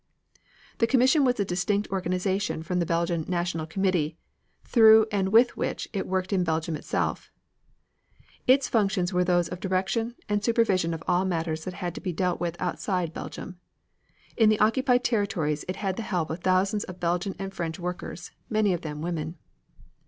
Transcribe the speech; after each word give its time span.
The 0.79 0.87
commission 0.87 1.23
was 1.25 1.39
a 1.39 1.45
distinct 1.45 1.87
organization 1.91 2.63
from 2.63 2.79
the 2.79 2.87
Belgian 2.87 3.23
National 3.27 3.67
Committee, 3.67 4.17
through 4.65 5.05
and 5.11 5.29
with 5.29 5.55
which 5.55 5.87
it 5.93 6.07
worked 6.07 6.33
in 6.33 6.43
Belgium 6.43 6.75
itself. 6.75 7.29
Its 8.47 8.67
functions 8.67 9.13
were 9.13 9.23
those 9.23 9.47
of 9.49 9.59
direction, 9.59 10.15
and 10.27 10.43
supervision 10.43 10.95
of 10.95 11.03
all 11.07 11.23
matters 11.23 11.65
that 11.65 11.75
had 11.75 11.93
to 11.93 12.01
be 12.01 12.13
dealt 12.13 12.39
with 12.39 12.59
outside 12.59 13.13
Belgium. 13.13 13.59
In 14.35 14.49
the 14.49 14.59
occupied 14.59 15.03
territories 15.03 15.65
it 15.67 15.75
had 15.75 15.97
the 15.97 16.01
help 16.01 16.31
of 16.31 16.39
thousands 16.39 16.83
of 16.85 16.99
Belgian 16.99 17.35
and 17.37 17.53
French 17.53 17.77
workers, 17.77 18.31
many 18.49 18.73
of 18.73 18.81
them 18.81 19.03
women. 19.03 19.37